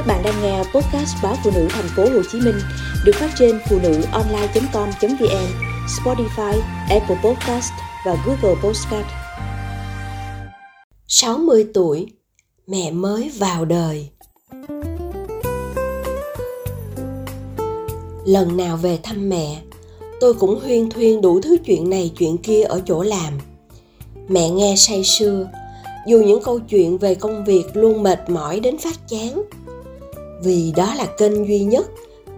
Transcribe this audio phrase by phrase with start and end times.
[0.00, 2.54] Các bạn đang nghe podcast báo phụ nữ thành phố Hồ Chí Minh
[3.04, 5.46] được phát trên phụ nữ online.com.vn,
[5.86, 7.72] Spotify, Apple Podcast
[8.06, 9.06] và Google Podcast.
[11.08, 12.06] 60 tuổi,
[12.66, 14.08] mẹ mới vào đời.
[18.24, 19.62] Lần nào về thăm mẹ,
[20.20, 23.38] tôi cũng huyên thuyên đủ thứ chuyện này chuyện kia ở chỗ làm.
[24.28, 25.48] Mẹ nghe say sưa,
[26.06, 29.42] dù những câu chuyện về công việc luôn mệt mỏi đến phát chán
[30.42, 31.86] vì đó là kênh duy nhất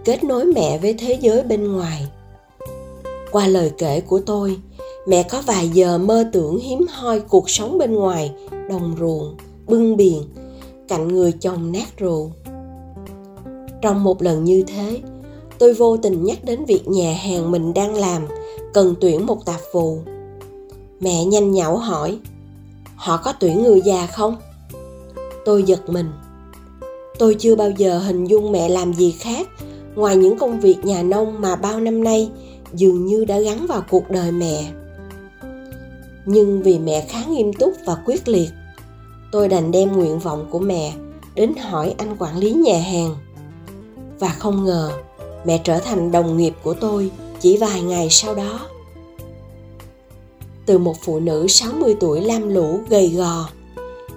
[0.05, 2.07] kết nối mẹ với thế giới bên ngoài.
[3.31, 4.57] Qua lời kể của tôi,
[5.07, 8.31] mẹ có vài giờ mơ tưởng hiếm hoi cuộc sống bên ngoài,
[8.69, 10.23] đồng ruộng, bưng biển,
[10.87, 12.31] cạnh người chồng nát rượu
[13.83, 15.01] trong một lần như thế,
[15.59, 18.27] tôi vô tình nhắc đến việc nhà hàng mình đang làm,
[18.73, 19.97] cần tuyển một tạp vụ.
[20.99, 22.19] Mẹ nhanh nhảu hỏi,
[22.95, 24.35] họ có tuyển người già không?
[25.45, 26.11] Tôi giật mình
[27.19, 29.47] tôi chưa bao giờ hình dung mẹ làm gì khác
[29.95, 32.29] ngoài những công việc nhà nông mà bao năm nay
[32.73, 34.71] dường như đã gắn vào cuộc đời mẹ.
[36.25, 38.49] Nhưng vì mẹ khá nghiêm túc và quyết liệt,
[39.31, 40.93] tôi đành đem nguyện vọng của mẹ
[41.35, 43.15] đến hỏi anh quản lý nhà hàng.
[44.19, 44.91] Và không ngờ,
[45.45, 48.59] mẹ trở thành đồng nghiệp của tôi chỉ vài ngày sau đó.
[50.65, 53.49] Từ một phụ nữ 60 tuổi lam lũ gầy gò,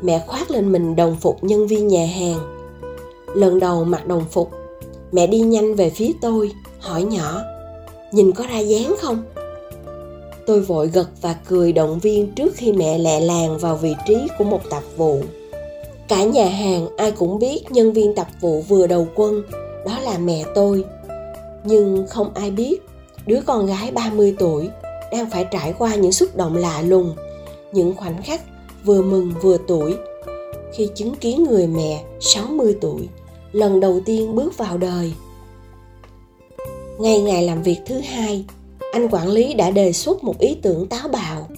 [0.02, 2.55] mẹ khoác lên mình đồng phục nhân viên nhà hàng
[3.34, 4.50] lần đầu mặc đồng phục.
[5.12, 7.42] Mẹ đi nhanh về phía tôi, hỏi nhỏ,
[8.12, 9.22] nhìn có ra dáng không?
[10.46, 14.16] Tôi vội gật và cười động viên trước khi mẹ lẹ làng vào vị trí
[14.38, 15.20] của một tạp vụ.
[16.08, 19.42] Cả nhà hàng, ai cũng biết nhân viên tạp vụ vừa đầu quân,
[19.86, 20.84] đó là mẹ tôi.
[21.64, 22.78] Nhưng không ai biết,
[23.26, 24.68] đứa con gái 30 tuổi
[25.12, 27.14] đang phải trải qua những xúc động lạ lùng,
[27.72, 28.40] những khoảnh khắc
[28.84, 29.94] vừa mừng vừa tuổi
[30.76, 33.08] khi chứng kiến người mẹ 60 tuổi
[33.52, 35.12] lần đầu tiên bước vào đời.
[36.98, 38.44] Ngay ngày làm việc thứ hai,
[38.92, 41.48] anh quản lý đã đề xuất một ý tưởng táo bạo.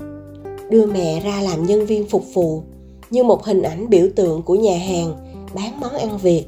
[0.70, 2.62] Đưa mẹ ra làm nhân viên phục vụ
[3.10, 5.16] như một hình ảnh biểu tượng của nhà hàng
[5.54, 6.44] bán món ăn Việt.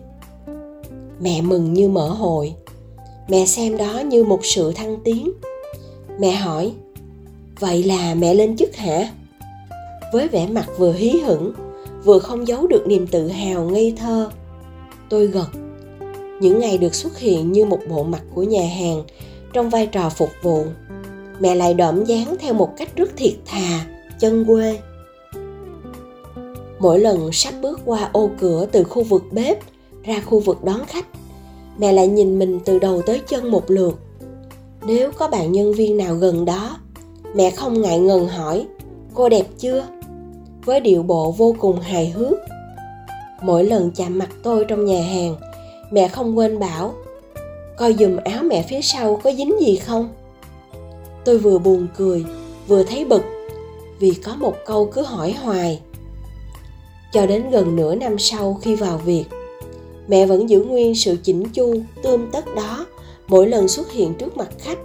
[1.20, 2.54] Mẹ mừng như mở hội.
[3.28, 5.32] Mẹ xem đó như một sự thăng tiến.
[6.18, 6.72] Mẹ hỏi,
[7.60, 9.10] vậy là mẹ lên chức hả?
[10.12, 11.52] Với vẻ mặt vừa hí hửng,
[12.04, 14.30] vừa không giấu được niềm tự hào ngây thơ.
[15.08, 15.48] Tôi gật.
[16.40, 19.02] Những ngày được xuất hiện như một bộ mặt của nhà hàng,
[19.52, 20.64] trong vai trò phục vụ,
[21.40, 23.86] mẹ lại đỏm dáng theo một cách rất thiệt thà,
[24.20, 24.78] chân quê.
[26.78, 29.58] Mỗi lần sắp bước qua ô cửa từ khu vực bếp
[30.04, 31.06] ra khu vực đón khách,
[31.78, 33.98] mẹ lại nhìn mình từ đầu tới chân một lượt.
[34.86, 36.76] Nếu có bạn nhân viên nào gần đó,
[37.34, 38.66] mẹ không ngại ngần hỏi,
[39.14, 39.86] cô đẹp chưa?
[40.70, 42.38] Với điệu bộ vô cùng hài hước.
[43.42, 45.36] Mỗi lần chạm mặt tôi trong nhà hàng,
[45.90, 46.94] mẹ không quên bảo,
[47.76, 50.08] coi dùm áo mẹ phía sau có dính gì không?
[51.24, 52.24] Tôi vừa buồn cười,
[52.68, 53.22] vừa thấy bực,
[53.98, 55.80] vì có một câu cứ hỏi hoài.
[57.12, 59.24] Cho đến gần nửa năm sau khi vào việc,
[60.08, 62.86] mẹ vẫn giữ nguyên sự chỉnh chu, tươm tất đó,
[63.28, 64.78] mỗi lần xuất hiện trước mặt khách.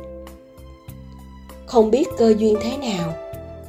[1.66, 3.25] Không biết cơ duyên thế nào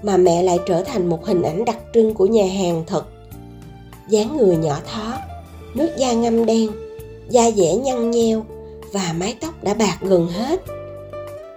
[0.06, 3.04] mà mẹ lại trở thành một hình ảnh đặc trưng của nhà hàng thật.
[4.08, 5.18] Dáng người nhỏ thó,
[5.74, 6.68] nước da ngâm đen,
[7.28, 8.44] da dẻ nhăn nheo
[8.92, 10.62] và mái tóc đã bạc gần hết.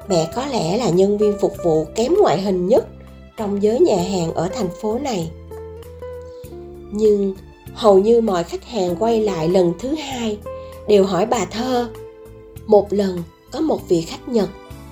[0.08, 2.86] Mẹ có lẽ là nhân viên phục vụ kém ngoại hình nhất
[3.38, 5.32] trong giới nhà hàng ở thành phố này.
[6.92, 7.36] Nhưng
[7.74, 10.38] hầu như mọi khách hàng quay lại lần thứ hai
[10.88, 11.90] đều hỏi bà thơ.
[12.66, 14.50] Một lần, có một vị khách nhật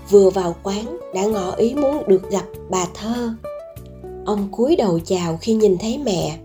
[0.10, 3.34] vừa vào quán đã ngỏ ý muốn được gặp bà thơ
[4.28, 6.38] ông cúi đầu chào khi nhìn thấy mẹ.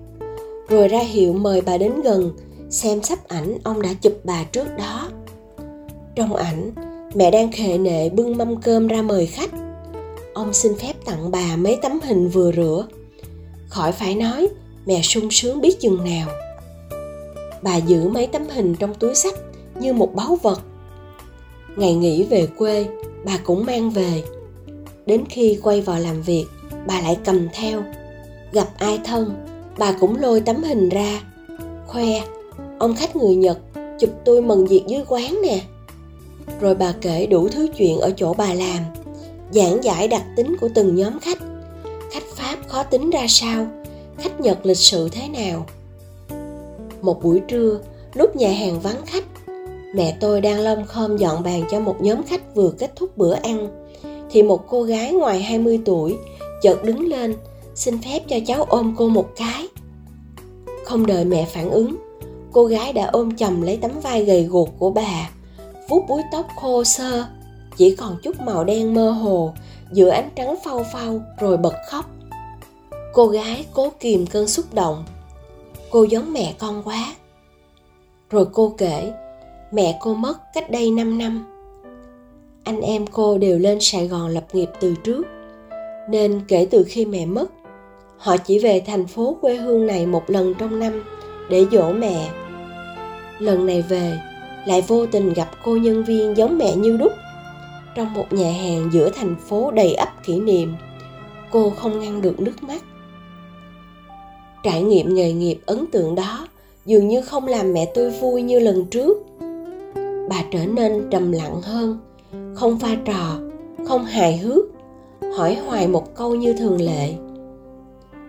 [0.69, 2.37] Rồi ra hiệu mời bà đến gần,
[2.71, 5.09] xem sắp ảnh ông đã chụp bà trước đó.
[6.17, 6.71] Trong ảnh,
[7.15, 9.51] mẹ đang khệ nệ bưng mâm cơm ra mời khách.
[10.35, 12.87] Ông xin phép tặng bà mấy tấm hình vừa rửa.
[13.69, 14.49] Khỏi phải nói,
[14.87, 16.29] mẹ sung sướng biết chừng nào.
[17.63, 19.35] Bà giữ mấy tấm hình trong túi sách
[19.81, 20.61] như một báu vật.
[21.77, 22.87] Ngày nghỉ về quê,
[23.25, 24.23] bà cũng mang về.
[25.07, 26.45] Đến khi quay vào làm việc
[26.87, 27.83] bà lại cầm theo.
[28.53, 29.47] Gặp ai thân,
[29.79, 31.21] bà cũng lôi tấm hình ra.
[31.87, 32.21] Khoe,
[32.79, 33.59] ông khách người nhật
[33.99, 35.61] chụp tôi mừng việc dưới quán nè.
[36.61, 38.79] Rồi bà kể đủ thứ chuyện ở chỗ bà làm,
[39.51, 41.39] giảng giải đặc tính của từng nhóm khách.
[42.13, 43.67] Khách pháp khó tính ra sao,
[44.19, 45.67] khách nhật lịch sự thế nào?
[47.03, 47.79] Một buổi trưa,
[48.15, 49.25] lúc nhà hàng vắng khách,
[49.95, 53.35] mẹ tôi đang lom khom dọn bàn cho một nhóm khách vừa kết thúc bữa
[53.35, 53.69] ăn.
[54.31, 56.17] Thì một cô gái ngoài 20 tuổi
[56.63, 57.35] chợt đứng lên,
[57.75, 59.69] xin phép cho cháu ôm cô một cái.
[60.85, 61.97] Không đợi mẹ phản ứng,
[62.53, 65.31] cô gái đã ôm chầm lấy tấm vai gầy guộc của bà,
[65.89, 67.25] vuốt búi tóc khô sơ,
[67.77, 69.53] chỉ còn chút màu đen mơ hồ
[69.93, 72.11] giữa ánh trắng phau phau rồi bật khóc.
[73.13, 75.05] Cô gái cố kìm cơn xúc động,
[75.91, 77.15] cô giống mẹ con quá.
[78.31, 79.13] Rồi cô kể,
[79.73, 81.47] mẹ cô mất cách đây 5 năm.
[82.65, 85.23] Anh em cô đều lên sài gòn lập nghiệp từ trước
[86.09, 87.51] nên kể từ khi mẹ mất,
[88.19, 91.05] họ chỉ về thành phố quê hương này một lần trong năm
[91.51, 92.31] để dỗ mẹ.
[93.39, 94.19] Lần này về,
[94.67, 97.13] lại vô tình gặp cô nhân viên giống mẹ như đúc.
[97.97, 100.75] Trong một nhà hàng giữa thành phố đầy ắp kỷ niệm,
[101.51, 102.83] cô không ngăn được nước mắt.
[104.63, 106.49] Trải nghiệm nghề nghiệp ấn tượng đó
[106.87, 109.19] dường như không làm mẹ tôi vui như lần trước.
[110.29, 111.99] Bà trở nên trầm lặng hơn,
[112.55, 113.39] không pha trò,
[113.87, 114.65] không hài hước
[115.37, 117.15] hỏi hoài một câu như thường lệ.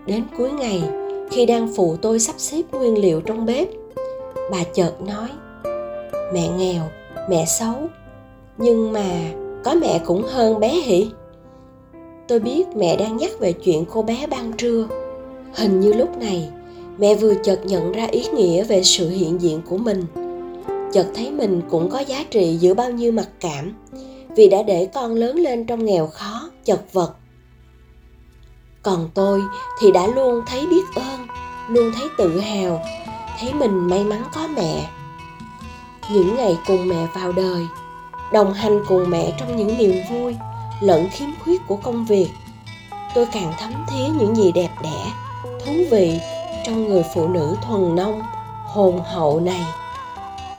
[0.06, 0.84] Đến cuối ngày,
[1.32, 3.68] khi đang phụ tôi sắp xếp nguyên liệu trong bếp,
[4.52, 5.28] bà chợt nói,
[6.34, 6.84] mẹ nghèo,
[7.30, 7.76] mẹ xấu,
[8.58, 9.32] nhưng mà
[9.64, 11.08] có mẹ cũng hơn bé hỉ.
[12.28, 14.88] Tôi biết mẹ đang nhắc về chuyện cô bé ban trưa.
[15.54, 16.50] Hình như lúc này,
[16.98, 20.04] mẹ vừa chợt nhận ra ý nghĩa về sự hiện diện của mình.
[20.94, 23.74] Chợt thấy mình cũng có giá trị giữa bao nhiêu mặc cảm,
[24.36, 27.16] vì đã để con lớn lên trong nghèo khó chật vật.
[28.84, 29.42] Còn tôi
[29.80, 31.28] thì đã luôn thấy biết ơn,
[31.70, 32.82] luôn thấy tự hào,
[33.40, 34.90] thấy mình may mắn có mẹ.
[36.12, 37.68] Những ngày cùng mẹ vào đời,
[38.34, 40.36] đồng hành cùng mẹ trong những niềm vui,
[40.82, 42.30] lẫn khiếm khuyết của công việc,
[43.16, 45.12] tôi càng thấm thía những gì đẹp đẽ,
[45.44, 46.20] thú vị
[46.66, 48.22] trong người phụ nữ thuần nông,
[48.66, 49.66] hồn hậu này.